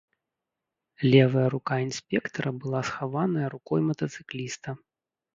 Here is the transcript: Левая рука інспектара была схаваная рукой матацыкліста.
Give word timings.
Левая 1.15 1.43
рука 1.53 1.75
інспектара 1.87 2.53
была 2.63 2.81
схаваная 2.89 3.47
рукой 3.55 3.79
матацыкліста. 3.91 4.75